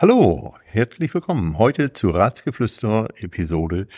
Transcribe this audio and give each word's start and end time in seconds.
Hallo, 0.00 0.54
herzlich 0.64 1.12
willkommen 1.12 1.58
heute 1.58 1.92
zu 1.92 2.10
Ratsgeflüster 2.10 3.08
Episode 3.16 3.88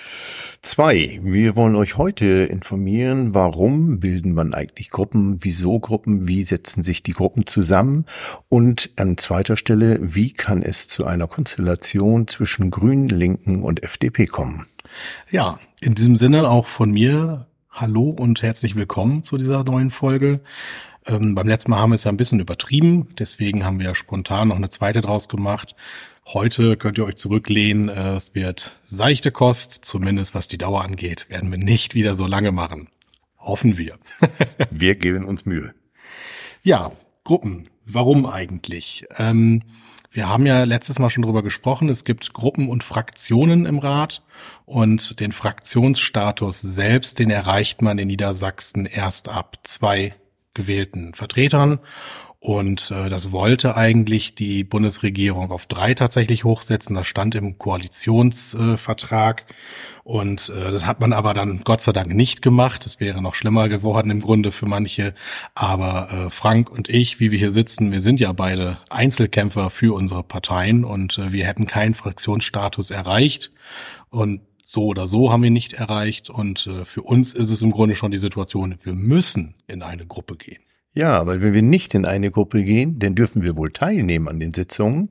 2. 0.62 1.20
Wir 1.24 1.56
wollen 1.56 1.76
euch 1.76 1.98
heute 1.98 2.24
informieren, 2.24 3.34
warum 3.34 4.00
bilden 4.00 4.32
man 4.32 4.54
eigentlich 4.54 4.88
Gruppen, 4.88 5.40
wieso 5.42 5.78
Gruppen, 5.78 6.26
wie 6.26 6.42
setzen 6.42 6.82
sich 6.82 7.02
die 7.02 7.12
Gruppen 7.12 7.46
zusammen 7.46 8.06
und 8.48 8.92
an 8.96 9.18
zweiter 9.18 9.58
Stelle, 9.58 9.98
wie 10.00 10.32
kann 10.32 10.62
es 10.62 10.88
zu 10.88 11.04
einer 11.04 11.26
Konstellation 11.26 12.26
zwischen 12.26 12.70
Grünen, 12.70 13.10
Linken 13.10 13.62
und 13.62 13.82
FDP 13.82 14.24
kommen. 14.24 14.64
Ja, 15.30 15.58
in 15.82 15.96
diesem 15.96 16.16
Sinne 16.16 16.48
auch 16.48 16.66
von 16.66 16.92
mir 16.92 17.46
Hallo 17.72 18.10
und 18.10 18.42
herzlich 18.42 18.74
willkommen 18.74 19.22
zu 19.22 19.38
dieser 19.38 19.62
neuen 19.62 19.92
Folge. 19.92 20.40
Ähm, 21.06 21.36
beim 21.36 21.46
letzten 21.46 21.70
Mal 21.70 21.78
haben 21.78 21.90
wir 21.90 21.94
es 21.94 22.04
ja 22.04 22.10
ein 22.10 22.16
bisschen 22.16 22.40
übertrieben, 22.40 23.14
deswegen 23.16 23.64
haben 23.64 23.78
wir 23.78 23.86
ja 23.86 23.94
spontan 23.94 24.48
noch 24.48 24.56
eine 24.56 24.68
zweite 24.70 25.00
draus 25.00 25.28
gemacht. 25.28 25.76
Heute 26.26 26.76
könnt 26.76 26.98
ihr 26.98 27.04
euch 27.04 27.14
zurücklehnen, 27.14 27.88
äh, 27.88 28.16
es 28.16 28.34
wird 28.34 28.80
seichte 28.82 29.30
Kost, 29.30 29.84
zumindest 29.84 30.34
was 30.34 30.48
die 30.48 30.58
Dauer 30.58 30.82
angeht, 30.82 31.30
werden 31.30 31.52
wir 31.52 31.58
nicht 31.58 31.94
wieder 31.94 32.16
so 32.16 32.26
lange 32.26 32.50
machen. 32.50 32.88
Hoffen 33.38 33.78
wir. 33.78 33.98
wir 34.70 34.96
geben 34.96 35.24
uns 35.24 35.46
Mühe. 35.46 35.72
Ja, 36.64 36.90
Gruppen. 37.24 37.68
Warum 37.84 38.26
eigentlich? 38.26 39.06
Ähm, 39.16 39.62
wir 40.12 40.28
haben 40.28 40.44
ja 40.44 40.64
letztes 40.64 40.98
Mal 40.98 41.10
schon 41.10 41.22
drüber 41.22 41.42
gesprochen. 41.42 41.88
Es 41.88 42.04
gibt 42.04 42.32
Gruppen 42.32 42.68
und 42.68 42.82
Fraktionen 42.82 43.64
im 43.64 43.78
Rat 43.78 44.22
und 44.64 45.20
den 45.20 45.30
Fraktionsstatus 45.30 46.60
selbst, 46.60 47.18
den 47.18 47.30
erreicht 47.30 47.80
man 47.80 47.98
in 47.98 48.08
Niedersachsen 48.08 48.86
erst 48.86 49.28
ab 49.28 49.58
zwei 49.62 50.14
gewählten 50.54 51.14
Vertretern. 51.14 51.78
Und 52.42 52.90
äh, 52.90 53.10
das 53.10 53.32
wollte 53.32 53.76
eigentlich 53.76 54.34
die 54.34 54.64
Bundesregierung 54.64 55.50
auf 55.50 55.66
drei 55.66 55.92
tatsächlich 55.92 56.44
hochsetzen. 56.44 56.96
Das 56.96 57.06
stand 57.06 57.34
im 57.34 57.58
Koalitionsvertrag. 57.58 59.44
Äh, 59.46 59.52
und 60.04 60.48
äh, 60.48 60.70
das 60.70 60.86
hat 60.86 61.00
man 61.00 61.12
aber 61.12 61.34
dann 61.34 61.60
Gott 61.64 61.82
sei 61.82 61.92
Dank 61.92 62.14
nicht 62.14 62.40
gemacht. 62.40 62.86
Das 62.86 62.98
wäre 62.98 63.20
noch 63.20 63.34
schlimmer 63.34 63.68
geworden 63.68 64.10
im 64.10 64.22
Grunde 64.22 64.52
für 64.52 64.64
manche. 64.64 65.14
Aber 65.54 66.08
äh, 66.10 66.30
Frank 66.30 66.70
und 66.70 66.88
ich, 66.88 67.20
wie 67.20 67.30
wir 67.30 67.38
hier 67.38 67.50
sitzen, 67.50 67.92
wir 67.92 68.00
sind 68.00 68.20
ja 68.20 68.32
beide 68.32 68.78
Einzelkämpfer 68.88 69.68
für 69.68 69.94
unsere 69.94 70.22
Parteien 70.22 70.86
und 70.86 71.18
äh, 71.18 71.32
wir 71.32 71.46
hätten 71.46 71.66
keinen 71.66 71.92
Fraktionsstatus 71.92 72.90
erreicht. 72.90 73.52
Und 74.08 74.40
so 74.64 74.86
oder 74.86 75.06
so 75.06 75.30
haben 75.30 75.42
wir 75.42 75.50
nicht 75.50 75.74
erreicht. 75.74 76.30
Und 76.30 76.66
äh, 76.66 76.86
für 76.86 77.02
uns 77.02 77.34
ist 77.34 77.50
es 77.50 77.60
im 77.60 77.70
Grunde 77.70 77.96
schon 77.96 78.12
die 78.12 78.18
Situation, 78.18 78.76
wir 78.82 78.94
müssen 78.94 79.56
in 79.66 79.82
eine 79.82 80.06
Gruppe 80.06 80.36
gehen. 80.36 80.62
Ja, 80.92 81.24
weil 81.24 81.40
wenn 81.40 81.54
wir 81.54 81.62
nicht 81.62 81.94
in 81.94 82.04
eine 82.04 82.32
Gruppe 82.32 82.64
gehen, 82.64 82.98
dann 82.98 83.14
dürfen 83.14 83.42
wir 83.42 83.54
wohl 83.54 83.70
teilnehmen 83.70 84.26
an 84.26 84.40
den 84.40 84.52
Sitzungen. 84.52 85.10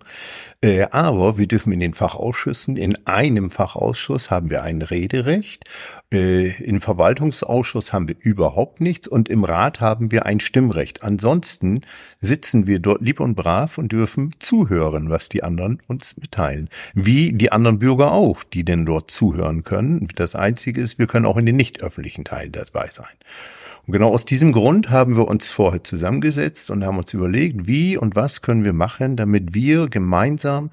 Äh, 0.59 0.87
aber 0.91 1.37
wir 1.37 1.47
dürfen 1.47 1.71
in 1.71 1.79
den 1.79 1.93
Fachausschüssen, 1.93 2.75
in 2.75 2.97
einem 3.07 3.49
Fachausschuss 3.49 4.29
haben 4.29 4.49
wir 4.49 4.61
ein 4.61 4.81
Rederecht, 4.81 5.63
äh, 6.11 6.49
im 6.61 6.81
Verwaltungsausschuss 6.81 7.93
haben 7.93 8.09
wir 8.09 8.17
überhaupt 8.19 8.81
nichts 8.81 9.07
und 9.07 9.29
im 9.29 9.45
Rat 9.45 9.79
haben 9.79 10.11
wir 10.11 10.25
ein 10.25 10.41
Stimmrecht. 10.41 11.01
Ansonsten 11.03 11.85
sitzen 12.17 12.67
wir 12.67 12.79
dort 12.79 13.01
lieb 13.01 13.21
und 13.21 13.35
brav 13.35 13.77
und 13.77 13.93
dürfen 13.93 14.35
zuhören, 14.39 15.09
was 15.09 15.29
die 15.29 15.43
anderen 15.43 15.79
uns 15.87 16.17
mitteilen. 16.17 16.67
Wie 16.93 17.31
die 17.31 17.53
anderen 17.53 17.79
Bürger 17.79 18.11
auch, 18.11 18.43
die 18.43 18.65
denn 18.65 18.85
dort 18.85 19.11
zuhören 19.11 19.63
können. 19.63 20.09
Das 20.15 20.35
Einzige 20.35 20.81
ist, 20.81 20.99
wir 20.99 21.07
können 21.07 21.25
auch 21.25 21.37
in 21.37 21.45
den 21.45 21.55
nicht 21.55 21.81
öffentlichen 21.81 22.25
Teilen 22.25 22.51
dabei 22.51 22.87
sein. 22.91 23.07
Und 23.89 23.93
genau 23.93 24.13
aus 24.13 24.23
diesem 24.23 24.51
Grund 24.51 24.91
haben 24.91 25.17
wir 25.17 25.27
uns 25.27 25.49
vorher 25.49 25.83
zusammengesetzt 25.83 26.69
und 26.69 26.85
haben 26.85 26.99
uns 26.99 27.11
überlegt, 27.11 27.65
wie 27.65 27.97
und 27.97 28.15
was 28.15 28.43
können 28.43 28.63
wir 28.63 28.71
machen, 28.71 29.15
damit 29.15 29.55
wir 29.55 29.87
gemeinsam 29.87 30.69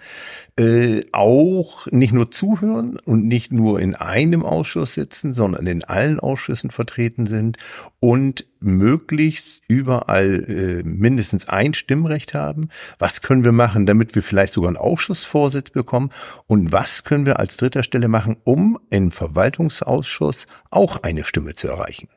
äh, 0.58 1.02
auch 1.12 1.86
nicht 1.86 2.12
nur 2.12 2.30
zuhören 2.30 2.98
und 3.06 3.26
nicht 3.26 3.52
nur 3.52 3.80
in 3.80 3.94
einem 3.94 4.44
Ausschuss 4.44 4.92
sitzen, 4.92 5.32
sondern 5.32 5.66
in 5.66 5.82
allen 5.82 6.20
Ausschüssen 6.20 6.68
vertreten 6.68 7.24
sind 7.24 7.56
und 8.00 8.44
möglichst 8.60 9.62
überall 9.66 10.44
äh, 10.46 10.82
mindestens 10.86 11.48
ein 11.48 11.72
Stimmrecht 11.72 12.34
haben. 12.34 12.68
Was 12.98 13.22
können 13.22 13.44
wir 13.44 13.52
machen, 13.52 13.86
damit 13.86 14.14
wir 14.14 14.22
vielleicht 14.22 14.52
sogar 14.52 14.68
einen 14.68 14.76
Ausschussvorsitz 14.76 15.70
bekommen? 15.70 16.10
Und 16.48 16.70
was 16.70 17.04
können 17.04 17.24
wir 17.24 17.38
als 17.38 17.56
dritter 17.56 17.82
Stelle 17.82 18.08
machen, 18.08 18.36
um 18.44 18.78
im 18.90 19.10
Verwaltungsausschuss 19.10 20.46
auch 20.68 21.02
eine 21.02 21.24
Stimme 21.24 21.54
zu 21.54 21.68
erreichen? 21.68 22.08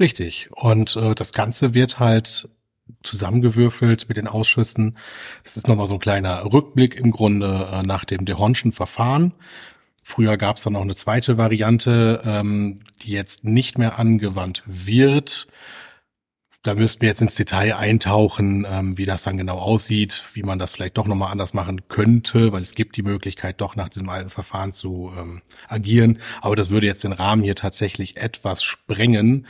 Richtig. 0.00 0.48
Und 0.52 0.96
äh, 0.96 1.14
das 1.14 1.32
Ganze 1.32 1.74
wird 1.74 1.98
halt 1.98 2.48
zusammengewürfelt 3.02 4.08
mit 4.08 4.16
den 4.16 4.28
Ausschüssen. 4.28 4.96
Das 5.44 5.56
ist 5.56 5.68
nochmal 5.68 5.86
so 5.86 5.94
ein 5.94 6.00
kleiner 6.00 6.44
Rückblick 6.44 6.96
im 6.96 7.10
Grunde 7.10 7.68
äh, 7.72 7.82
nach 7.82 8.04
dem 8.04 8.24
Dehonschen 8.24 8.72
Verfahren. 8.72 9.34
Früher 10.02 10.38
gab 10.38 10.56
es 10.56 10.62
dann 10.62 10.72
noch 10.72 10.82
eine 10.82 10.94
zweite 10.94 11.36
Variante, 11.36 12.22
ähm, 12.24 12.80
die 13.02 13.12
jetzt 13.12 13.44
nicht 13.44 13.76
mehr 13.76 13.98
angewandt 13.98 14.62
wird. 14.64 15.48
Da 16.64 16.74
müssten 16.74 17.02
wir 17.02 17.08
jetzt 17.08 17.22
ins 17.22 17.36
Detail 17.36 17.76
eintauchen, 17.76 18.66
ähm, 18.68 18.98
wie 18.98 19.04
das 19.04 19.22
dann 19.22 19.36
genau 19.36 19.58
aussieht, 19.58 20.24
wie 20.32 20.42
man 20.42 20.58
das 20.58 20.74
vielleicht 20.74 20.98
doch 20.98 21.06
nochmal 21.06 21.30
anders 21.30 21.54
machen 21.54 21.86
könnte, 21.86 22.50
weil 22.50 22.62
es 22.62 22.74
gibt 22.74 22.96
die 22.96 23.04
Möglichkeit, 23.04 23.60
doch 23.60 23.76
nach 23.76 23.88
diesem 23.88 24.08
alten 24.08 24.28
Verfahren 24.28 24.72
zu 24.72 25.12
ähm, 25.16 25.40
agieren. 25.68 26.18
Aber 26.40 26.56
das 26.56 26.70
würde 26.70 26.88
jetzt 26.88 27.04
den 27.04 27.12
Rahmen 27.12 27.44
hier 27.44 27.54
tatsächlich 27.54 28.16
etwas 28.16 28.64
sprengen. 28.64 29.46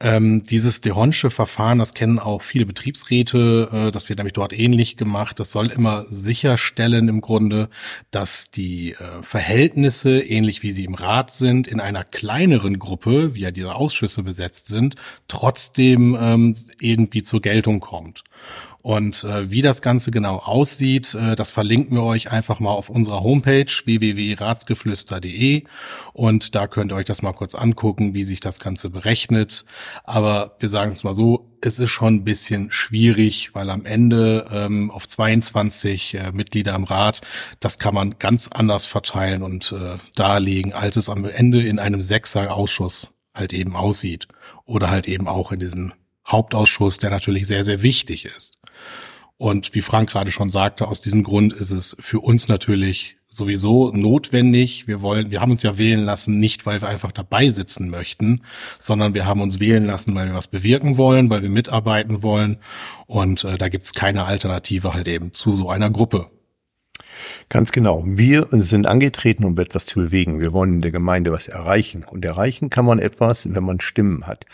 Ähm, 0.00 0.42
dieses 0.42 0.82
Dehonsche 0.82 1.30
Verfahren, 1.30 1.78
das 1.78 1.94
kennen 1.94 2.18
auch 2.18 2.42
viele 2.42 2.66
Betriebsräte, 2.66 3.70
äh, 3.72 3.90
das 3.90 4.10
wird 4.10 4.18
nämlich 4.18 4.34
dort 4.34 4.52
ähnlich 4.52 4.98
gemacht. 4.98 5.40
Das 5.40 5.52
soll 5.52 5.68
immer 5.68 6.04
sicherstellen 6.10 7.08
im 7.08 7.22
Grunde, 7.22 7.70
dass 8.10 8.50
die 8.50 8.92
äh, 8.92 9.22
Verhältnisse, 9.22 10.20
ähnlich 10.20 10.62
wie 10.62 10.72
sie 10.72 10.84
im 10.84 10.94
Rat 10.94 11.32
sind, 11.32 11.68
in 11.68 11.80
einer 11.80 12.04
kleineren 12.04 12.78
Gruppe, 12.78 13.34
wie 13.34 13.40
ja 13.40 13.50
diese 13.50 13.74
Ausschüsse 13.74 14.22
besetzt 14.22 14.66
sind, 14.66 14.96
trotzdem 15.26 16.18
ähm, 16.20 16.49
irgendwie 16.80 17.22
zur 17.22 17.40
Geltung 17.40 17.80
kommt. 17.80 18.24
Und 18.82 19.24
äh, 19.24 19.50
wie 19.50 19.60
das 19.60 19.82
Ganze 19.82 20.10
genau 20.10 20.36
aussieht, 20.36 21.14
äh, 21.14 21.36
das 21.36 21.50
verlinken 21.50 21.96
wir 21.96 22.02
euch 22.02 22.30
einfach 22.30 22.60
mal 22.60 22.70
auf 22.70 22.88
unserer 22.88 23.22
Homepage 23.22 23.66
www.ratsgeflüster.de 23.66 25.64
und 26.14 26.54
da 26.54 26.66
könnt 26.66 26.92
ihr 26.92 26.96
euch 26.96 27.04
das 27.04 27.20
mal 27.20 27.34
kurz 27.34 27.54
angucken, 27.54 28.14
wie 28.14 28.24
sich 28.24 28.40
das 28.40 28.58
Ganze 28.58 28.88
berechnet. 28.88 29.66
Aber 30.04 30.56
wir 30.60 30.70
sagen 30.70 30.92
es 30.92 31.04
mal 31.04 31.14
so, 31.14 31.50
es 31.60 31.78
ist 31.78 31.90
schon 31.90 32.16
ein 32.16 32.24
bisschen 32.24 32.70
schwierig, 32.70 33.54
weil 33.54 33.68
am 33.68 33.84
Ende 33.84 34.48
ähm, 34.50 34.90
auf 34.90 35.06
22 35.06 36.14
äh, 36.14 36.32
Mitglieder 36.32 36.74
im 36.74 36.84
Rat, 36.84 37.20
das 37.60 37.78
kann 37.78 37.94
man 37.94 38.18
ganz 38.18 38.48
anders 38.48 38.86
verteilen 38.86 39.42
und 39.42 39.72
äh, 39.72 39.98
darlegen, 40.14 40.72
als 40.72 40.96
es 40.96 41.10
am 41.10 41.26
Ende 41.26 41.60
in 41.62 41.78
einem 41.78 42.00
Sechser-Ausschuss 42.00 43.12
halt 43.34 43.52
eben 43.52 43.76
aussieht. 43.76 44.26
Oder 44.64 44.90
halt 44.90 45.06
eben 45.08 45.28
auch 45.28 45.52
in 45.52 45.60
diesem 45.60 45.92
Hauptausschuss, 46.30 46.98
der 46.98 47.10
natürlich 47.10 47.46
sehr, 47.46 47.64
sehr 47.64 47.82
wichtig 47.82 48.24
ist. 48.24 48.58
Und 49.36 49.74
wie 49.74 49.80
Frank 49.80 50.10
gerade 50.10 50.32
schon 50.32 50.50
sagte, 50.50 50.86
aus 50.88 51.00
diesem 51.00 51.22
Grund 51.22 51.52
ist 51.54 51.70
es 51.70 51.96
für 51.98 52.20
uns 52.20 52.48
natürlich 52.48 53.16
sowieso 53.30 53.90
notwendig. 53.92 54.86
Wir 54.86 55.00
wollen, 55.00 55.30
wir 55.30 55.40
haben 55.40 55.52
uns 55.52 55.62
ja 55.62 55.78
wählen 55.78 56.04
lassen, 56.04 56.38
nicht 56.40 56.66
weil 56.66 56.82
wir 56.82 56.88
einfach 56.88 57.12
dabei 57.12 57.48
sitzen 57.48 57.88
möchten, 57.88 58.42
sondern 58.78 59.14
wir 59.14 59.24
haben 59.24 59.40
uns 59.40 59.60
wählen 59.60 59.86
lassen, 59.86 60.14
weil 60.14 60.26
wir 60.26 60.34
was 60.34 60.48
bewirken 60.48 60.98
wollen, 60.98 61.30
weil 61.30 61.42
wir 61.42 61.48
mitarbeiten 61.48 62.22
wollen. 62.22 62.58
Und 63.06 63.44
äh, 63.44 63.56
da 63.56 63.68
gibt's 63.68 63.94
keine 63.94 64.24
Alternative 64.24 64.92
halt 64.92 65.08
eben 65.08 65.32
zu 65.32 65.56
so 65.56 65.70
einer 65.70 65.90
Gruppe. 65.90 66.30
Ganz 67.48 67.72
genau. 67.72 68.04
Wir 68.06 68.46
sind 68.50 68.86
angetreten, 68.86 69.44
um 69.44 69.58
etwas 69.58 69.86
zu 69.86 70.00
bewegen. 70.00 70.40
Wir 70.40 70.52
wollen 70.52 70.74
in 70.74 70.80
der 70.80 70.92
Gemeinde 70.92 71.32
was 71.32 71.48
erreichen. 71.48 72.04
Und 72.04 72.24
erreichen 72.24 72.70
kann 72.70 72.84
man 72.84 72.98
etwas, 72.98 73.52
wenn 73.54 73.64
man 73.64 73.80
Stimmen 73.80 74.26
hat. 74.26 74.46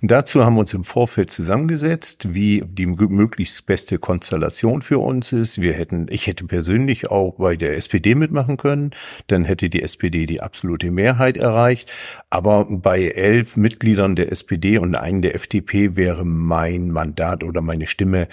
Und 0.00 0.10
dazu 0.10 0.44
haben 0.44 0.54
wir 0.54 0.60
uns 0.60 0.74
im 0.74 0.84
Vorfeld 0.84 1.30
zusammengesetzt, 1.30 2.34
wie 2.34 2.62
die 2.66 2.86
möglichst 2.86 3.66
beste 3.66 3.98
Konstellation 3.98 4.82
für 4.82 4.98
uns 4.98 5.32
ist. 5.32 5.60
Wir 5.60 5.72
hätten, 5.72 6.06
ich 6.10 6.26
hätte 6.26 6.44
persönlich 6.44 7.10
auch 7.10 7.34
bei 7.38 7.56
der 7.56 7.76
SPD 7.76 8.14
mitmachen 8.14 8.56
können. 8.56 8.90
Dann 9.26 9.44
hätte 9.44 9.68
die 9.68 9.82
SPD 9.82 10.26
die 10.26 10.40
absolute 10.40 10.90
Mehrheit 10.90 11.36
erreicht. 11.36 11.90
Aber 12.30 12.66
bei 12.68 13.06
elf 13.08 13.56
Mitgliedern 13.56 14.16
der 14.16 14.30
SPD 14.32 14.78
und 14.78 14.94
einen 14.94 15.22
der 15.22 15.34
FDP 15.34 15.96
wäre 15.96 16.24
mein 16.24 16.90
Mandat 16.90 17.44
oder 17.44 17.60
meine 17.60 17.86
Stimme 17.86 18.28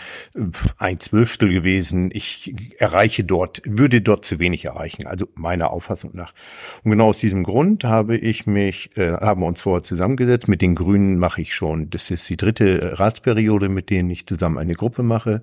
ein 0.78 1.00
Zwölftel 1.00 1.50
gewesen. 1.50 2.10
Ich 2.14 2.54
erreiche 2.78 3.24
dort 3.24 3.62
würde 3.78 4.02
dort 4.02 4.26
zu 4.26 4.40
wenig 4.40 4.66
erreichen, 4.66 5.08
also 5.08 5.28
meiner 5.36 5.72
Auffassung 5.72 6.12
nach. 6.14 6.34
Und 6.84 6.92
genau 6.92 7.08
aus 7.08 7.18
diesem 7.18 7.44
Grund 7.44 7.84
habe 7.84 8.18
ich 8.18 8.46
mich, 8.48 8.96
äh, 8.98 9.14
haben 9.14 9.42
wir 9.42 9.48
uns 9.48 9.62
vorher 9.62 9.84
zusammengesetzt. 9.84 10.48
Mit 10.48 10.62
den 10.62 10.76
Grünen 10.76 11.18
mache 11.18 11.42
ich 11.42 11.54
schon, 11.54 11.90
das 11.90 12.12
ist 12.12 12.30
die 12.30 12.38
dritte 12.38 13.00
Ratsperiode, 13.00 13.70
mit 13.70 13.90
denen 13.90 14.10
ich 14.10 14.26
zusammen 14.26 14.58
eine 14.58 14.74
Gruppe 14.74 15.04
mache. 15.04 15.42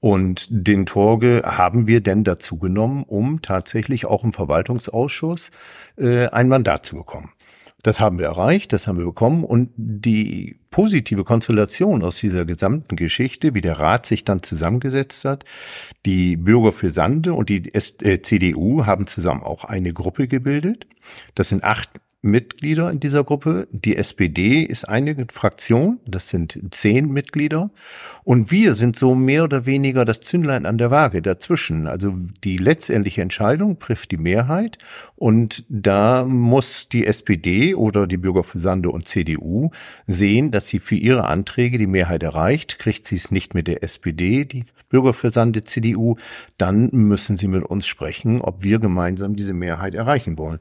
Und 0.00 0.48
den 0.50 0.84
Torge 0.84 1.42
haben 1.46 1.86
wir 1.86 2.02
denn 2.02 2.24
dazu 2.24 2.58
genommen, 2.58 3.04
um 3.04 3.40
tatsächlich 3.40 4.04
auch 4.04 4.22
im 4.22 4.34
Verwaltungsausschuss 4.34 5.50
äh, 5.96 6.26
ein 6.26 6.48
Mandat 6.48 6.84
zu 6.84 6.96
bekommen. 6.96 7.30
Das 7.84 8.00
haben 8.00 8.18
wir 8.18 8.24
erreicht, 8.24 8.72
das 8.72 8.86
haben 8.86 8.96
wir 8.96 9.04
bekommen 9.04 9.44
und 9.44 9.68
die 9.76 10.58
positive 10.70 11.22
Konstellation 11.22 12.02
aus 12.02 12.16
dieser 12.16 12.46
gesamten 12.46 12.96
Geschichte, 12.96 13.52
wie 13.52 13.60
der 13.60 13.78
Rat 13.78 14.06
sich 14.06 14.24
dann 14.24 14.42
zusammengesetzt 14.42 15.26
hat, 15.26 15.44
die 16.06 16.38
Bürger 16.38 16.72
für 16.72 16.88
Sande 16.88 17.34
und 17.34 17.50
die 17.50 17.70
CDU 17.72 18.86
haben 18.86 19.06
zusammen 19.06 19.42
auch 19.42 19.64
eine 19.64 19.92
Gruppe 19.92 20.28
gebildet. 20.28 20.86
Das 21.34 21.50
sind 21.50 21.62
acht 21.62 21.90
Mitglieder 22.24 22.90
in 22.90 22.98
dieser 22.98 23.22
Gruppe. 23.22 23.68
Die 23.70 23.96
SPD 23.96 24.62
ist 24.62 24.88
eine 24.88 25.26
Fraktion, 25.30 26.00
das 26.06 26.28
sind 26.28 26.58
zehn 26.70 27.12
Mitglieder. 27.12 27.70
Und 28.24 28.50
wir 28.50 28.74
sind 28.74 28.96
so 28.96 29.14
mehr 29.14 29.44
oder 29.44 29.66
weniger 29.66 30.04
das 30.04 30.20
Zündlein 30.22 30.66
an 30.66 30.78
der 30.78 30.90
Waage 30.90 31.22
dazwischen. 31.22 31.86
Also 31.86 32.14
die 32.42 32.56
letztendliche 32.56 33.22
Entscheidung 33.22 33.78
trifft 33.78 34.10
die 34.10 34.16
Mehrheit. 34.16 34.78
Und 35.14 35.64
da 35.68 36.24
muss 36.24 36.88
die 36.88 37.06
SPD 37.06 37.74
oder 37.74 38.06
die 38.06 38.16
Bürger 38.16 38.42
für 38.42 38.58
Sande 38.58 38.90
und 38.90 39.06
CDU 39.06 39.70
sehen, 40.06 40.50
dass 40.50 40.68
sie 40.68 40.78
für 40.78 40.96
ihre 40.96 41.26
Anträge 41.26 41.78
die 41.78 41.86
Mehrheit 41.86 42.22
erreicht. 42.22 42.78
Kriegt 42.78 43.06
sie 43.06 43.16
es 43.16 43.30
nicht 43.30 43.54
mit 43.54 43.68
der 43.68 43.82
SPD, 43.82 44.44
die 44.44 44.64
Bürger 44.88 45.12
für 45.12 45.30
Sande 45.30 45.64
CDU, 45.64 46.16
dann 46.56 46.88
müssen 46.92 47.36
sie 47.36 47.48
mit 47.48 47.64
uns 47.64 47.84
sprechen, 47.84 48.40
ob 48.40 48.62
wir 48.62 48.78
gemeinsam 48.78 49.34
diese 49.34 49.52
Mehrheit 49.52 49.94
erreichen 49.94 50.38
wollen. 50.38 50.60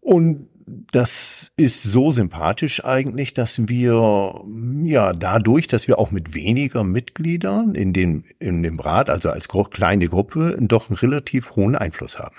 Und 0.00 0.48
das 0.66 1.52
ist 1.56 1.82
so 1.82 2.10
sympathisch 2.10 2.84
eigentlich, 2.84 3.34
dass 3.34 3.68
wir 3.68 4.34
ja 4.82 5.12
dadurch, 5.12 5.68
dass 5.68 5.88
wir 5.88 5.98
auch 5.98 6.10
mit 6.10 6.34
weniger 6.34 6.84
Mitgliedern 6.84 7.74
in 7.74 7.92
dem, 7.92 8.24
in 8.38 8.62
dem 8.62 8.80
Rat, 8.80 9.10
also 9.10 9.30
als 9.30 9.48
kleine 9.48 10.08
Gruppe, 10.08 10.56
doch 10.60 10.88
einen 10.88 10.96
relativ 10.96 11.56
hohen 11.56 11.76
Einfluss 11.76 12.18
haben. 12.18 12.36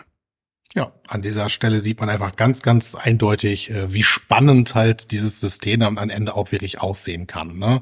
Ja, 0.74 0.92
an 1.08 1.22
dieser 1.22 1.48
Stelle 1.48 1.80
sieht 1.80 2.02
man 2.02 2.10
einfach 2.10 2.36
ganz, 2.36 2.62
ganz 2.62 2.96
eindeutig, 2.96 3.72
äh, 3.72 3.94
wie 3.94 4.04
spannend 4.04 4.76
halt 4.76 5.12
dieses 5.12 5.40
System 5.40 5.82
am 5.82 5.98
Ende 5.98 6.36
auch 6.36 6.52
wirklich 6.52 6.82
aussehen 6.82 7.28
kann. 7.28 7.58
Ne? 7.58 7.82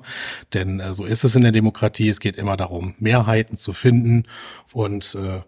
Denn 0.53 0.79
äh, 0.79 0.93
so 0.93 1.03
ist 1.03 1.23
es 1.23 1.35
in 1.35 1.41
der 1.41 1.51
Demokratie. 1.51 2.07
Es 2.07 2.19
geht 2.19 2.35
immer 2.35 2.55
darum, 2.55 2.93
Mehrheiten 2.99 3.57
zu 3.57 3.73
finden. 3.73 4.25
Und 4.73 5.15
äh, 5.15 5.41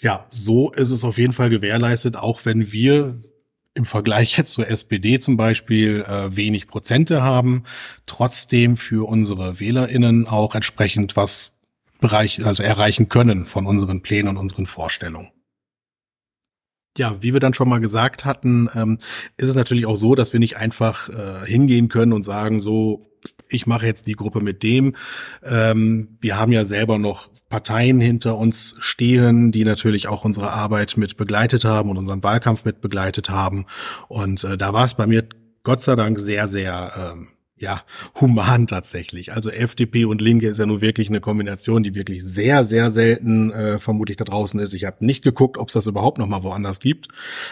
ja, 0.00 0.26
so 0.30 0.70
ist 0.70 0.92
es 0.92 1.02
auf 1.02 1.18
jeden 1.18 1.32
Fall 1.32 1.50
gewährleistet, 1.50 2.16
auch 2.16 2.44
wenn 2.44 2.70
wir 2.70 3.16
im 3.76 3.84
Vergleich 3.84 4.36
jetzt 4.36 4.54
zur 4.54 4.68
SPD 4.68 5.18
zum 5.18 5.36
Beispiel 5.36 6.04
äh, 6.06 6.34
wenig 6.36 6.66
Prozente 6.66 7.22
haben, 7.22 7.64
trotzdem 8.06 8.76
für 8.76 9.06
unsere 9.08 9.60
WählerInnen 9.60 10.26
auch 10.26 10.54
entsprechend 10.54 11.16
was 11.16 11.56
Bereich, 12.00 12.44
also 12.44 12.62
erreichen 12.62 13.08
können 13.08 13.46
von 13.46 13.66
unseren 13.66 14.02
Plänen 14.02 14.28
und 14.28 14.36
unseren 14.36 14.66
Vorstellungen. 14.66 15.30
Ja, 16.98 17.22
wie 17.22 17.32
wir 17.32 17.40
dann 17.40 17.54
schon 17.54 17.68
mal 17.68 17.80
gesagt 17.80 18.24
hatten, 18.24 18.68
ähm, 18.74 18.98
ist 19.36 19.48
es 19.48 19.54
natürlich 19.54 19.86
auch 19.86 19.96
so, 19.96 20.14
dass 20.14 20.32
wir 20.32 20.40
nicht 20.40 20.56
einfach 20.56 21.08
äh, 21.08 21.46
hingehen 21.46 21.88
können 21.88 22.12
und 22.12 22.22
sagen, 22.22 22.60
so, 22.60 23.02
ich 23.48 23.66
mache 23.66 23.86
jetzt 23.86 24.06
die 24.06 24.14
Gruppe 24.14 24.40
mit 24.40 24.62
dem. 24.62 24.94
Ähm, 25.44 26.18
wir 26.20 26.38
haben 26.38 26.52
ja 26.52 26.64
selber 26.64 26.98
noch 26.98 27.28
Parteien 27.48 28.00
hinter 28.00 28.36
uns 28.36 28.76
stehen, 28.80 29.52
die 29.52 29.64
natürlich 29.64 30.08
auch 30.08 30.24
unsere 30.24 30.50
Arbeit 30.50 30.96
mit 30.96 31.16
begleitet 31.16 31.64
haben 31.64 31.90
und 31.90 31.96
unseren 31.96 32.22
Wahlkampf 32.22 32.64
mit 32.64 32.80
begleitet 32.80 33.30
haben. 33.30 33.66
Und 34.08 34.44
äh, 34.44 34.56
da 34.56 34.72
war 34.72 34.84
es 34.84 34.94
bei 34.94 35.06
mir 35.06 35.24
Gott 35.62 35.80
sei 35.80 35.96
Dank 35.96 36.18
sehr, 36.18 36.48
sehr 36.48 37.14
ähm, 37.14 37.28
ja, 37.58 37.82
human 38.20 38.66
tatsächlich. 38.66 39.32
Also 39.32 39.48
FDP 39.48 40.04
und 40.04 40.20
Linke 40.20 40.46
ist 40.46 40.58
ja 40.58 40.66
nun 40.66 40.82
wirklich 40.82 41.08
eine 41.08 41.20
Kombination, 41.20 41.82
die 41.82 41.94
wirklich 41.94 42.22
sehr, 42.22 42.64
sehr 42.64 42.90
selten 42.90 43.50
äh, 43.50 43.78
vermutlich 43.78 44.18
da 44.18 44.26
draußen 44.26 44.60
ist. 44.60 44.74
Ich 44.74 44.84
habe 44.84 45.04
nicht 45.04 45.24
geguckt, 45.24 45.56
ob 45.56 45.68
es 45.68 45.72
das 45.72 45.86
überhaupt 45.86 46.18
noch 46.18 46.26
mal 46.26 46.42
woanders 46.42 46.80
gibt, 46.80 47.08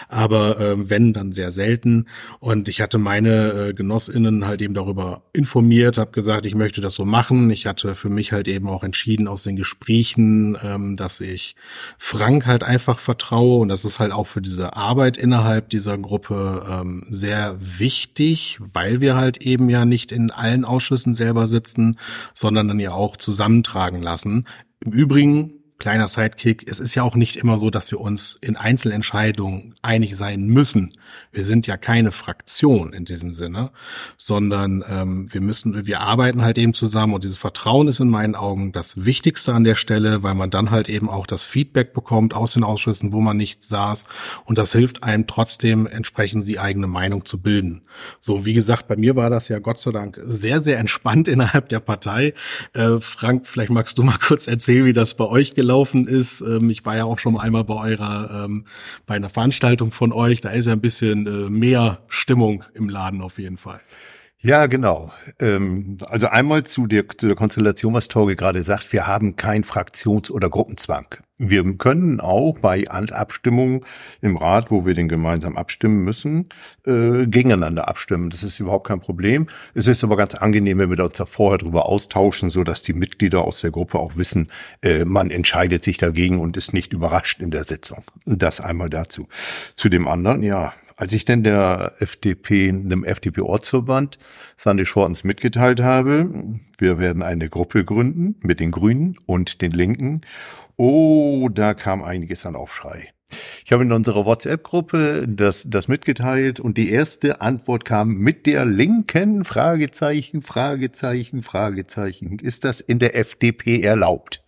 aber 0.07 0.59
äh, 0.59 0.89
wenn, 0.89 1.11
dann 1.11 1.31
sehr 1.31 1.49
selten. 1.49 2.05
Und 2.39 2.69
ich 2.69 2.81
hatte 2.81 2.99
meine 2.99 3.69
äh, 3.69 3.73
Genossinnen 3.73 4.45
halt 4.45 4.61
eben 4.61 4.75
darüber 4.75 5.23
informiert, 5.33 5.97
habe 5.97 6.11
gesagt, 6.11 6.45
ich 6.45 6.53
möchte 6.53 6.81
das 6.81 6.93
so 6.93 7.03
machen. 7.03 7.49
Ich 7.49 7.65
hatte 7.65 7.95
für 7.95 8.09
mich 8.09 8.31
halt 8.31 8.47
eben 8.47 8.69
auch 8.69 8.83
entschieden 8.83 9.27
aus 9.27 9.41
den 9.41 9.55
Gesprächen, 9.55 10.55
ähm, 10.63 10.97
dass 10.97 11.19
ich 11.19 11.55
Frank 11.97 12.45
halt 12.45 12.63
einfach 12.63 12.99
vertraue 12.99 13.59
und 13.59 13.69
das 13.69 13.85
ist 13.85 13.99
halt 13.99 14.11
auch 14.11 14.27
für 14.27 14.41
diese 14.43 14.75
Arbeit 14.75 15.17
innerhalb 15.17 15.69
dieser 15.71 15.97
Gruppe 15.97 16.63
ähm, 16.69 17.07
sehr 17.09 17.57
wichtig, 17.59 18.59
weil 18.59 19.01
wir 19.01 19.15
halt 19.15 19.37
eben 19.37 19.67
ja 19.71 19.83
nicht 19.83 19.94
nicht 19.95 20.11
in 20.11 20.29
allen 20.29 20.65
Ausschüssen 20.65 21.15
selber 21.15 21.47
sitzen, 21.47 21.97
sondern 22.33 22.67
dann 22.67 22.81
ja 22.81 22.91
auch 22.91 23.15
zusammentragen 23.15 24.01
lassen. 24.01 24.45
Im 24.81 24.91
Übrigen 24.91 25.54
kleiner 25.77 26.07
Sidekick, 26.07 26.69
es 26.69 26.79
ist 26.79 26.95
ja 26.95 27.03
auch 27.03 27.15
nicht 27.15 27.35
immer 27.35 27.57
so, 27.57 27.69
dass 27.69 27.91
wir 27.91 27.99
uns 27.99 28.37
in 28.39 28.55
Einzelentscheidungen 28.55 29.75
einig 29.81 30.15
sein 30.15 30.47
müssen. 30.47 30.93
Wir 31.31 31.43
sind 31.43 31.67
ja 31.67 31.75
keine 31.75 32.11
Fraktion 32.11 32.93
in 32.93 33.03
diesem 33.03 33.33
Sinne, 33.33 33.71
sondern 34.17 34.83
ähm, 34.89 35.33
wir 35.33 35.41
müssen, 35.41 35.85
wir 35.85 35.99
arbeiten 35.99 36.41
halt 36.41 36.57
eben 36.57 36.73
zusammen 36.73 37.13
und 37.13 37.23
dieses 37.23 37.37
Vertrauen 37.37 37.89
ist 37.89 37.99
in 37.99 38.09
meinen 38.09 38.35
Augen 38.35 38.71
das 38.71 39.05
Wichtigste 39.05 39.53
an 39.53 39.65
der 39.65 39.75
Stelle, 39.75 40.23
weil 40.23 40.33
man 40.33 40.49
dann 40.49 40.71
halt 40.71 40.87
eben 40.87 41.09
auch 41.09 41.27
das 41.27 41.43
Feedback 41.43 41.93
bekommt 41.93 42.33
aus 42.33 42.53
den 42.53 42.63
Ausschüssen, 42.63 43.11
wo 43.11 43.19
man 43.19 43.35
nicht 43.35 43.63
saß 43.63 44.05
und 44.45 44.57
das 44.57 44.71
hilft 44.71 45.03
einem 45.03 45.27
trotzdem 45.27 45.87
entsprechend 45.87 46.47
die 46.47 46.59
eigene 46.59 46.87
Meinung 46.87 47.25
zu 47.25 47.41
bilden. 47.41 47.81
So, 48.21 48.45
wie 48.45 48.53
gesagt, 48.53 48.87
bei 48.87 48.95
mir 48.95 49.15
war 49.17 49.29
das 49.29 49.49
ja 49.49 49.59
Gott 49.59 49.79
sei 49.79 49.91
Dank 49.91 50.19
sehr, 50.23 50.61
sehr 50.61 50.79
entspannt 50.79 51.27
innerhalb 51.35 51.67
der 51.67 51.81
Partei. 51.81 52.33
Äh, 52.73 52.99
Frank, 53.01 53.45
vielleicht 53.45 53.71
magst 53.71 53.97
du 53.97 54.03
mal 54.03 54.17
kurz 54.17 54.47
erzählen, 54.47 54.85
wie 54.85 54.93
das 54.93 55.15
bei 55.15 55.25
euch 55.25 55.53
gelaufen 55.53 55.64
ist. 56.05 56.41
Ähm, 56.41 56.69
ich 56.69 56.85
war 56.85 56.95
ja 56.95 57.05
auch 57.05 57.19
schon 57.19 57.33
mal 57.33 57.41
einmal 57.41 57.63
bei 57.63 57.75
eurer, 57.75 58.45
ähm, 58.45 58.65
bei 59.05 59.15
einer 59.15 59.29
Veranstaltung 59.29 59.91
von 59.91 60.13
euch. 60.13 60.41
Da 60.41 60.49
ist 60.49 60.67
ja 60.67 60.73
ein 60.73 60.81
bisschen 60.81 61.27
äh, 61.27 61.49
mehr 61.49 61.99
Stimmung 62.07 62.63
im 62.73 62.89
Laden 62.89 63.21
auf 63.21 63.39
jeden 63.39 63.57
Fall. 63.57 63.81
Ja, 64.45 64.67
genau. 64.67 65.11
Ähm, 65.39 65.97
also 66.05 66.27
einmal 66.27 66.65
zu 66.65 66.85
der, 66.85 67.09
zu 67.09 67.25
der 67.25 67.35
Konstellation, 67.35 67.95
was 67.95 68.09
Torge 68.09 68.35
gerade 68.35 68.61
sagt, 68.61 68.93
wir 68.93 69.07
haben 69.07 69.37
kein 69.37 69.63
Fraktions- 69.63 70.29
oder 70.29 70.51
Gruppenzwang. 70.51 71.07
Wir 71.39 71.63
können 71.77 72.19
auch 72.19 72.59
bei 72.59 72.87
Abstimmungen 72.87 73.83
im 74.21 74.37
Rat, 74.37 74.69
wo 74.69 74.85
wir 74.85 74.93
den 74.93 75.07
gemeinsam 75.07 75.57
abstimmen 75.57 76.03
müssen, 76.03 76.49
äh, 76.85 77.25
gegeneinander 77.25 77.87
abstimmen. 77.87 78.29
Das 78.29 78.43
ist 78.43 78.59
überhaupt 78.59 78.85
kein 78.85 78.99
Problem. 78.99 79.47
Es 79.73 79.87
ist 79.87 80.03
aber 80.03 80.15
ganz 80.15 80.35
angenehm, 80.35 80.77
wenn 80.77 80.91
wir 80.91 81.03
uns 81.03 81.17
da 81.17 81.25
vorher 81.25 81.57
drüber 81.57 81.87
austauschen, 81.87 82.51
so 82.51 82.63
dass 82.63 82.83
die 82.83 82.93
Mitglieder 82.93 83.41
aus 83.41 83.61
der 83.61 83.71
Gruppe 83.71 83.97
auch 83.97 84.15
wissen, 84.15 84.49
äh, 84.83 85.05
man 85.05 85.31
entscheidet 85.31 85.83
sich 85.83 85.97
dagegen 85.97 86.39
und 86.39 86.55
ist 86.55 86.71
nicht 86.71 86.93
überrascht 86.93 87.41
in 87.41 87.49
der 87.49 87.63
Sitzung. 87.63 88.03
Das 88.27 88.61
einmal 88.61 88.91
dazu. 88.91 89.27
Zu 89.75 89.89
dem 89.89 90.07
anderen, 90.07 90.43
ja, 90.43 90.73
als 90.97 91.13
ich 91.13 91.25
denn 91.25 91.43
der 91.43 91.91
FDP, 91.99 92.71
dem 92.71 93.03
FDP-Ortsverband 93.03 94.17
Sandy 94.55 94.85
Schortens 94.85 95.23
mitgeteilt 95.23 95.81
habe, 95.81 96.59
wir 96.77 96.97
werden 96.97 97.21
eine 97.21 97.49
Gruppe 97.49 97.83
gründen 97.83 98.35
mit 98.39 98.59
den 98.59 98.71
Grünen 98.71 99.15
und 99.25 99.61
den 99.61 99.71
Linken, 99.71 100.21
oh, 100.77 101.49
da 101.49 101.73
kam 101.73 102.03
einiges 102.03 102.45
an 102.45 102.55
Aufschrei. 102.55 103.09
Ich 103.65 103.71
habe 103.73 103.83
in 103.83 103.91
unserer 103.91 104.25
WhatsApp-Gruppe 104.25 105.25
das, 105.27 105.67
das 105.69 105.87
mitgeteilt 105.87 106.59
und 106.59 106.77
die 106.77 106.91
erste 106.91 107.41
Antwort 107.41 107.83
kam 107.83 108.15
mit 108.17 108.45
der 108.45 108.65
Linken, 108.65 109.43
Fragezeichen, 109.43 110.41
Fragezeichen, 110.41 111.41
Fragezeichen. 111.41 112.39
Ist 112.39 112.63
das 112.63 112.79
in 112.79 112.99
der 112.99 113.17
FDP 113.17 113.81
erlaubt? 113.81 114.43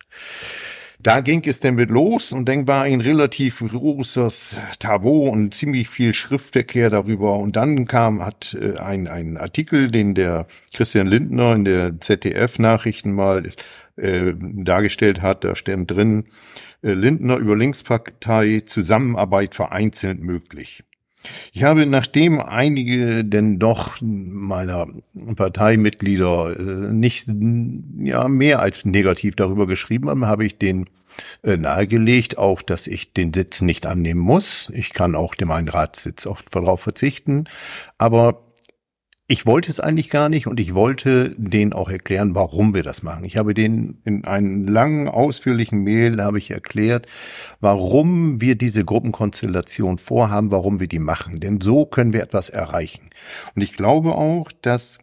Da 1.00 1.20
ging 1.20 1.44
es 1.46 1.60
dann 1.60 1.76
mit 1.76 1.90
los 1.90 2.32
und 2.32 2.48
dann 2.48 2.66
war 2.66 2.82
ein 2.82 3.00
relativ 3.00 3.60
großes 3.60 4.60
Tabou 4.80 5.28
und 5.28 5.54
ziemlich 5.54 5.88
viel 5.88 6.12
Schriftverkehr 6.12 6.90
darüber. 6.90 7.36
Und 7.38 7.54
dann 7.54 7.86
kam, 7.86 8.24
hat 8.24 8.56
äh, 8.60 8.78
ein, 8.78 9.06
ein 9.06 9.36
Artikel, 9.36 9.92
den 9.92 10.14
der 10.14 10.48
Christian 10.74 11.06
Lindner 11.06 11.54
in 11.54 11.64
der 11.64 12.00
ZDF-Nachrichten 12.00 13.12
mal 13.12 13.44
äh, 13.94 14.32
dargestellt 14.40 15.22
hat, 15.22 15.44
da 15.44 15.54
stand 15.54 15.90
drin, 15.90 16.24
äh, 16.82 16.92
Lindner 16.92 17.36
über 17.36 17.56
Linkspartei, 17.56 18.62
Zusammenarbeit 18.66 19.54
vereinzelt 19.54 20.20
möglich. 20.20 20.82
Ich 21.52 21.62
habe, 21.64 21.86
nachdem 21.86 22.40
einige 22.40 23.24
denn 23.24 23.58
doch 23.58 23.98
meiner 24.00 24.86
Parteimitglieder 25.36 26.58
äh, 26.58 26.92
nicht 26.92 27.28
ja 27.98 28.28
mehr 28.28 28.60
als 28.60 28.84
negativ 28.84 29.36
darüber 29.36 29.66
geschrieben 29.66 30.08
haben, 30.08 30.26
habe 30.26 30.46
ich 30.46 30.58
den 30.58 30.86
äh, 31.42 31.56
nahegelegt, 31.56 32.38
auch 32.38 32.62
dass 32.62 32.86
ich 32.86 33.12
den 33.12 33.32
Sitz 33.34 33.60
nicht 33.60 33.86
annehmen 33.86 34.20
muss. 34.20 34.70
Ich 34.72 34.92
kann 34.92 35.14
auch 35.14 35.34
dem 35.34 35.50
einen 35.50 35.68
Ratssitz 35.68 36.26
oft 36.26 36.54
darauf 36.54 36.80
verzichten. 36.80 37.44
Aber 37.98 38.47
ich 39.30 39.44
wollte 39.44 39.70
es 39.70 39.78
eigentlich 39.78 40.08
gar 40.08 40.30
nicht 40.30 40.46
und 40.46 40.58
ich 40.58 40.74
wollte 40.74 41.34
denen 41.36 41.74
auch 41.74 41.90
erklären, 41.90 42.34
warum 42.34 42.72
wir 42.72 42.82
das 42.82 43.02
machen. 43.02 43.24
Ich 43.24 43.36
habe 43.36 43.52
denen 43.52 44.00
in 44.06 44.24
einem 44.24 44.66
langen, 44.66 45.06
ausführlichen 45.06 45.82
Mail 45.82 46.22
habe 46.22 46.38
ich 46.38 46.50
erklärt, 46.50 47.06
warum 47.60 48.40
wir 48.40 48.56
diese 48.56 48.86
Gruppenkonstellation 48.86 49.98
vorhaben, 49.98 50.50
warum 50.50 50.80
wir 50.80 50.88
die 50.88 50.98
machen. 50.98 51.40
Denn 51.40 51.60
so 51.60 51.84
können 51.84 52.14
wir 52.14 52.22
etwas 52.22 52.48
erreichen. 52.48 53.10
Und 53.54 53.60
ich 53.60 53.74
glaube 53.74 54.14
auch, 54.14 54.50
dass 54.62 54.98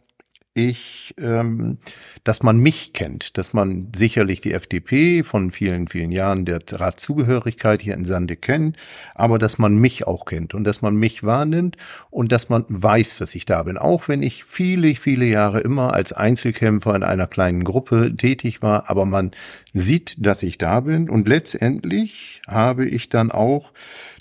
ich, 0.56 1.14
ähm, 1.18 1.78
dass 2.24 2.42
man 2.42 2.58
mich 2.58 2.92
kennt, 2.92 3.36
dass 3.36 3.52
man 3.52 3.92
sicherlich 3.94 4.40
die 4.40 4.52
FDP 4.52 5.22
von 5.22 5.50
vielen, 5.50 5.86
vielen 5.86 6.10
Jahren 6.10 6.44
der 6.44 6.60
Ratszugehörigkeit 6.72 7.82
hier 7.82 7.94
in 7.94 8.04
Sande 8.04 8.36
kennt, 8.36 8.76
aber 9.14 9.38
dass 9.38 9.58
man 9.58 9.76
mich 9.76 10.06
auch 10.06 10.24
kennt 10.24 10.54
und 10.54 10.64
dass 10.64 10.82
man 10.82 10.96
mich 10.96 11.22
wahrnimmt 11.22 11.76
und 12.10 12.32
dass 12.32 12.48
man 12.48 12.64
weiß, 12.68 13.18
dass 13.18 13.34
ich 13.34 13.44
da 13.44 13.62
bin. 13.62 13.76
Auch 13.76 14.08
wenn 14.08 14.22
ich 14.22 14.44
viele, 14.44 14.94
viele 14.94 15.26
Jahre 15.26 15.60
immer 15.60 15.92
als 15.92 16.12
Einzelkämpfer 16.12 16.94
in 16.94 17.02
einer 17.02 17.26
kleinen 17.26 17.62
Gruppe 17.62 18.16
tätig 18.16 18.62
war, 18.62 18.88
aber 18.88 19.04
man 19.04 19.32
sieht, 19.72 20.24
dass 20.24 20.42
ich 20.42 20.56
da 20.56 20.80
bin 20.80 21.10
und 21.10 21.28
letztendlich 21.28 22.40
habe 22.46 22.86
ich 22.86 23.10
dann 23.10 23.30
auch 23.30 23.72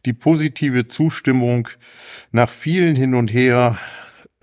die 0.05 0.13
positive 0.13 0.87
Zustimmung 0.87 1.69
nach 2.31 2.49
vielen 2.49 2.95
hin 2.95 3.15
und 3.15 3.33
her 3.33 3.77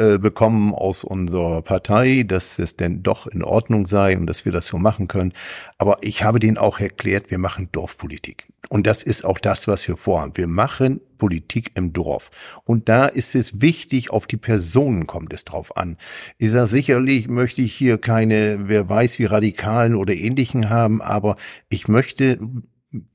äh, 0.02 0.18
bekommen 0.18 0.74
aus 0.74 1.04
unserer 1.04 1.62
Partei, 1.62 2.24
dass 2.26 2.58
es 2.58 2.76
denn 2.76 3.04
doch 3.04 3.28
in 3.28 3.44
Ordnung 3.44 3.86
sei 3.86 4.16
und 4.16 4.26
dass 4.26 4.44
wir 4.44 4.50
das 4.50 4.66
so 4.66 4.78
machen 4.78 5.06
können. 5.06 5.32
Aber 5.78 5.98
ich 6.00 6.24
habe 6.24 6.40
denen 6.40 6.58
auch 6.58 6.80
erklärt, 6.80 7.30
wir 7.30 7.38
machen 7.38 7.68
Dorfpolitik. 7.70 8.46
Und 8.68 8.86
das 8.86 9.02
ist 9.02 9.24
auch 9.24 9.38
das, 9.38 9.68
was 9.68 9.86
wir 9.86 9.96
vorhaben. 9.96 10.32
Wir 10.36 10.48
machen 10.48 11.00
Politik 11.18 11.70
im 11.76 11.92
Dorf. 11.92 12.30
Und 12.64 12.88
da 12.88 13.04
ist 13.04 13.36
es 13.36 13.60
wichtig, 13.60 14.10
auf 14.10 14.26
die 14.26 14.36
Personen 14.36 15.06
kommt 15.06 15.32
es 15.32 15.44
drauf 15.44 15.76
an. 15.76 15.98
Ich 16.38 16.50
sage, 16.50 16.66
sicherlich 16.66 17.28
möchte 17.28 17.62
ich 17.62 17.72
hier 17.72 17.98
keine, 17.98 18.68
wer 18.68 18.88
weiß 18.88 19.20
wie 19.20 19.26
Radikalen 19.26 19.94
oder 19.94 20.14
Ähnlichen 20.14 20.68
haben, 20.68 21.00
aber 21.00 21.36
ich 21.68 21.86
möchte 21.86 22.38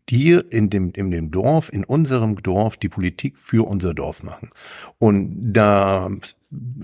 hier 0.10 0.52
in 0.52 0.70
dem, 0.70 0.92
in 0.92 1.12
dem 1.12 1.32
Dorf, 1.32 1.72
in 1.72 1.84
unserem 1.84 2.42
Dorf, 2.42 2.78
die 2.78 2.90
Politik 2.90 3.38
für 3.38 3.68
unser 3.68 3.94
Dorf 3.94 4.24
machen. 4.24 4.50
Und 4.98 5.54
da 5.54 6.10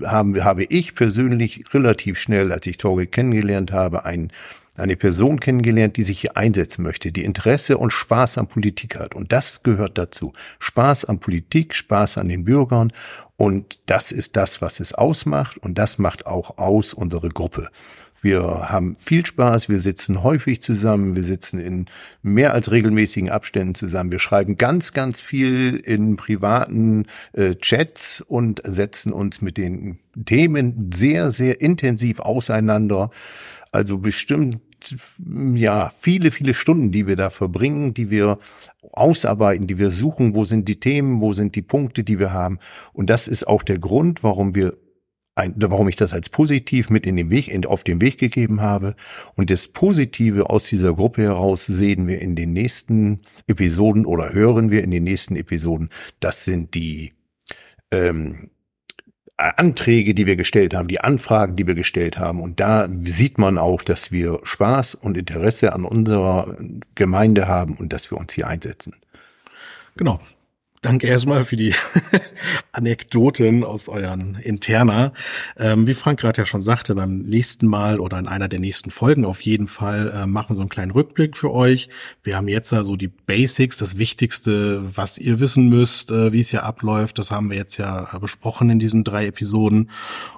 haben, 0.04 0.44
habe 0.44 0.64
ich 0.64 0.94
persönlich 0.94 1.64
relativ 1.72 2.18
schnell, 2.18 2.52
als 2.52 2.66
ich 2.66 2.76
Torge 2.76 3.06
kennengelernt 3.06 3.72
habe, 3.72 4.04
ein, 4.04 4.30
eine 4.76 4.96
Person 4.96 5.40
kennengelernt, 5.40 5.96
die 5.96 6.02
sich 6.02 6.20
hier 6.20 6.36
einsetzen 6.36 6.82
möchte, 6.82 7.12
die 7.12 7.24
Interesse 7.24 7.78
und 7.78 7.92
Spaß 7.92 8.38
an 8.38 8.48
Politik 8.48 8.96
hat. 8.98 9.14
Und 9.14 9.32
das 9.32 9.62
gehört 9.62 9.98
dazu. 9.98 10.32
Spaß 10.58 11.04
an 11.06 11.20
Politik, 11.20 11.74
Spaß 11.74 12.18
an 12.18 12.28
den 12.28 12.44
Bürgern. 12.44 12.92
Und 13.36 13.80
das 13.86 14.12
ist 14.12 14.36
das, 14.36 14.60
was 14.62 14.80
es 14.80 14.92
ausmacht. 14.92 15.58
Und 15.58 15.78
das 15.78 15.98
macht 15.98 16.26
auch 16.26 16.58
aus 16.58 16.92
unsere 16.92 17.28
Gruppe. 17.28 17.70
Wir 18.24 18.70
haben 18.70 18.96
viel 18.98 19.26
Spaß, 19.26 19.68
wir 19.68 19.78
sitzen 19.78 20.22
häufig 20.22 20.62
zusammen, 20.62 21.14
wir 21.14 21.24
sitzen 21.24 21.60
in 21.60 21.84
mehr 22.22 22.54
als 22.54 22.70
regelmäßigen 22.70 23.28
Abständen 23.28 23.74
zusammen. 23.74 24.12
Wir 24.12 24.18
schreiben 24.18 24.56
ganz, 24.56 24.94
ganz 24.94 25.20
viel 25.20 25.76
in 25.76 26.16
privaten 26.16 27.04
äh, 27.34 27.54
Chats 27.56 28.22
und 28.22 28.62
setzen 28.64 29.12
uns 29.12 29.42
mit 29.42 29.58
den 29.58 29.98
Themen 30.24 30.90
sehr, 30.90 31.32
sehr 31.32 31.60
intensiv 31.60 32.18
auseinander. 32.18 33.10
Also 33.72 33.98
bestimmt 33.98 34.62
ja, 35.54 35.90
viele, 35.94 36.30
viele 36.30 36.54
Stunden, 36.54 36.92
die 36.92 37.06
wir 37.06 37.16
da 37.16 37.28
verbringen, 37.28 37.92
die 37.92 38.08
wir 38.08 38.38
ausarbeiten, 38.92 39.66
die 39.66 39.76
wir 39.76 39.90
suchen, 39.90 40.34
wo 40.34 40.44
sind 40.44 40.66
die 40.66 40.80
Themen, 40.80 41.20
wo 41.20 41.34
sind 41.34 41.56
die 41.56 41.62
Punkte, 41.62 42.04
die 42.04 42.18
wir 42.18 42.32
haben. 42.32 42.58
Und 42.94 43.10
das 43.10 43.28
ist 43.28 43.46
auch 43.46 43.62
der 43.62 43.78
Grund, 43.78 44.24
warum 44.24 44.54
wir 44.54 44.78
ein, 45.34 45.54
warum 45.56 45.88
ich 45.88 45.96
das 45.96 46.12
als 46.12 46.28
positiv 46.28 46.90
mit 46.90 47.06
in 47.06 47.16
den 47.16 47.30
Weg, 47.30 47.48
in, 47.48 47.64
auf 47.66 47.84
den 47.84 48.00
Weg 48.00 48.18
gegeben 48.18 48.60
habe. 48.60 48.94
Und 49.34 49.50
das 49.50 49.68
Positive 49.68 50.48
aus 50.48 50.68
dieser 50.68 50.94
Gruppe 50.94 51.22
heraus 51.22 51.66
sehen 51.66 52.06
wir 52.06 52.20
in 52.20 52.36
den 52.36 52.52
nächsten 52.52 53.20
Episoden 53.46 54.06
oder 54.06 54.32
hören 54.32 54.70
wir 54.70 54.84
in 54.84 54.90
den 54.90 55.04
nächsten 55.04 55.36
Episoden. 55.36 55.90
Das 56.20 56.44
sind 56.44 56.74
die 56.74 57.14
ähm, 57.90 58.50
Anträge, 59.36 60.14
die 60.14 60.26
wir 60.26 60.36
gestellt 60.36 60.74
haben, 60.74 60.86
die 60.86 61.00
Anfragen, 61.00 61.56
die 61.56 61.66
wir 61.66 61.74
gestellt 61.74 62.18
haben. 62.18 62.40
Und 62.40 62.60
da 62.60 62.86
sieht 63.04 63.36
man 63.36 63.58
auch, 63.58 63.82
dass 63.82 64.12
wir 64.12 64.38
Spaß 64.44 64.94
und 64.94 65.16
Interesse 65.16 65.72
an 65.72 65.84
unserer 65.84 66.56
Gemeinde 66.94 67.48
haben 67.48 67.76
und 67.76 67.92
dass 67.92 68.10
wir 68.12 68.18
uns 68.18 68.32
hier 68.32 68.46
einsetzen. 68.46 68.94
Genau. 69.96 70.20
Danke 70.84 71.06
erstmal 71.06 71.46
für 71.46 71.56
die 71.56 71.74
Anekdoten 72.72 73.64
aus 73.64 73.88
euren 73.88 74.34
Interna. 74.34 75.14
Ähm, 75.56 75.86
wie 75.86 75.94
Frank 75.94 76.20
gerade 76.20 76.42
ja 76.42 76.46
schon 76.46 76.60
sagte, 76.60 76.94
beim 76.94 77.20
nächsten 77.20 77.66
Mal 77.66 78.00
oder 78.00 78.18
in 78.18 78.28
einer 78.28 78.48
der 78.48 78.60
nächsten 78.60 78.90
Folgen 78.90 79.24
auf 79.24 79.40
jeden 79.40 79.66
Fall 79.66 80.12
äh, 80.14 80.26
machen 80.26 80.54
so 80.54 80.60
einen 80.60 80.68
kleinen 80.68 80.90
Rückblick 80.90 81.38
für 81.38 81.54
euch. 81.54 81.88
Wir 82.22 82.36
haben 82.36 82.48
jetzt 82.48 82.70
also 82.74 82.96
die 82.96 83.08
Basics, 83.08 83.78
das 83.78 83.96
Wichtigste, 83.96 84.82
was 84.94 85.16
ihr 85.16 85.40
wissen 85.40 85.70
müsst, 85.70 86.10
äh, 86.10 86.34
wie 86.34 86.40
es 86.40 86.50
hier 86.50 86.64
abläuft. 86.64 87.18
Das 87.18 87.30
haben 87.30 87.48
wir 87.48 87.56
jetzt 87.56 87.78
ja 87.78 88.10
äh, 88.12 88.18
besprochen 88.18 88.68
in 88.68 88.78
diesen 88.78 89.04
drei 89.04 89.28
Episoden. 89.28 89.88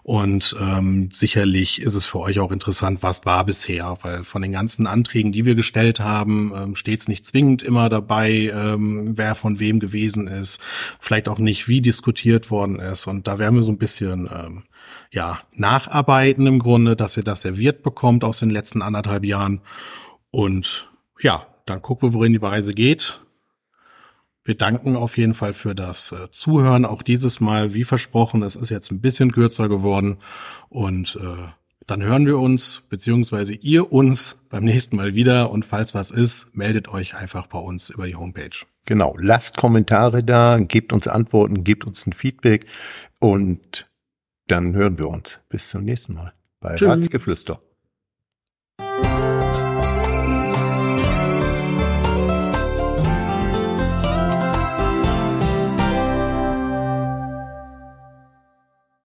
Und 0.04 0.54
ähm, 0.60 1.08
sicherlich 1.12 1.82
ist 1.82 1.96
es 1.96 2.06
für 2.06 2.20
euch 2.20 2.38
auch 2.38 2.52
interessant, 2.52 3.02
was 3.02 3.26
war 3.26 3.44
bisher, 3.44 3.98
weil 4.02 4.22
von 4.22 4.42
den 4.42 4.52
ganzen 4.52 4.86
Anträgen, 4.86 5.32
die 5.32 5.44
wir 5.44 5.56
gestellt 5.56 5.98
haben, 5.98 6.52
ähm, 6.54 6.76
steht 6.76 7.00
es 7.00 7.08
nicht 7.08 7.26
zwingend 7.26 7.64
immer 7.64 7.88
dabei, 7.88 8.52
ähm, 8.54 9.14
wer 9.16 9.34
von 9.34 9.58
wem 9.58 9.80
gewesen 9.80 10.28
ist 10.28 10.35
ist, 10.40 10.60
vielleicht 10.98 11.28
auch 11.28 11.38
nicht, 11.38 11.68
wie 11.68 11.80
diskutiert 11.80 12.50
worden 12.50 12.78
ist. 12.78 13.06
Und 13.06 13.26
da 13.26 13.38
werden 13.38 13.56
wir 13.56 13.62
so 13.62 13.72
ein 13.72 13.78
bisschen 13.78 14.28
ähm, 14.32 14.64
ja 15.10 15.40
nacharbeiten 15.54 16.46
im 16.46 16.58
Grunde, 16.58 16.96
dass 16.96 17.16
ihr 17.16 17.24
das 17.24 17.42
serviert 17.42 17.82
bekommt 17.82 18.24
aus 18.24 18.38
den 18.38 18.50
letzten 18.50 18.82
anderthalb 18.82 19.24
Jahren. 19.24 19.60
Und 20.30 20.88
ja, 21.20 21.46
dann 21.66 21.82
gucken 21.82 22.08
wir, 22.08 22.14
worin 22.14 22.32
die 22.32 22.38
Reise 22.38 22.72
geht. 22.72 23.20
Wir 24.44 24.56
danken 24.56 24.94
auf 24.94 25.18
jeden 25.18 25.34
Fall 25.34 25.54
für 25.54 25.74
das 25.74 26.12
äh, 26.12 26.30
Zuhören. 26.30 26.84
Auch 26.84 27.02
dieses 27.02 27.40
Mal, 27.40 27.74
wie 27.74 27.82
versprochen, 27.82 28.42
es 28.42 28.54
ist 28.54 28.70
jetzt 28.70 28.92
ein 28.92 29.00
bisschen 29.00 29.32
kürzer 29.32 29.68
geworden. 29.68 30.18
Und 30.68 31.18
äh, 31.20 31.48
dann 31.86 32.02
hören 32.02 32.26
wir 32.26 32.38
uns, 32.38 32.84
beziehungsweise 32.88 33.54
ihr 33.54 33.92
uns 33.92 34.38
beim 34.48 34.64
nächsten 34.64 34.96
Mal 34.96 35.16
wieder. 35.16 35.50
Und 35.50 35.64
falls 35.64 35.94
was 35.94 36.12
ist, 36.12 36.54
meldet 36.56 36.86
euch 36.88 37.16
einfach 37.16 37.48
bei 37.48 37.58
uns 37.58 37.90
über 37.90 38.06
die 38.06 38.14
Homepage. 38.14 38.56
Genau, 38.86 39.16
lasst 39.18 39.56
Kommentare 39.56 40.22
da, 40.22 40.58
gebt 40.58 40.92
uns 40.92 41.08
Antworten, 41.08 41.64
gebt 41.64 41.84
uns 41.84 42.06
ein 42.06 42.12
Feedback 42.12 42.66
und 43.18 43.90
dann 44.46 44.74
hören 44.74 44.98
wir 44.98 45.08
uns. 45.08 45.40
Bis 45.48 45.68
zum 45.68 45.84
nächsten 45.84 46.14
Mal 46.14 46.32
bei 46.60 46.76
Tschüss. 46.76 46.88
Ratsgeflüster. 46.88 47.60